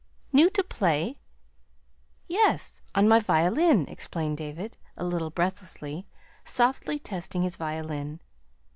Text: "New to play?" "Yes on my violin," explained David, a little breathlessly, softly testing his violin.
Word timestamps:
"New 0.33 0.49
to 0.49 0.63
play?" 0.63 1.19
"Yes 2.27 2.81
on 2.95 3.07
my 3.07 3.19
violin," 3.19 3.85
explained 3.87 4.39
David, 4.39 4.75
a 4.97 5.03
little 5.05 5.29
breathlessly, 5.29 6.07
softly 6.43 6.97
testing 6.97 7.43
his 7.43 7.55
violin. 7.55 8.19